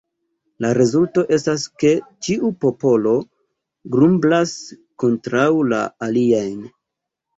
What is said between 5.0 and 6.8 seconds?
kontraŭ la aliajn.